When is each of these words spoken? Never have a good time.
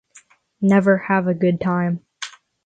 Never 0.63 0.97
have 0.97 1.27
a 1.27 1.35
good 1.35 1.61
time. 1.61 2.03